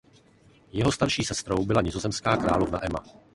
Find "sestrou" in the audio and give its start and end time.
1.23-1.65